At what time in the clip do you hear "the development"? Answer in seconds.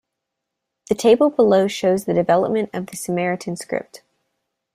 2.05-2.71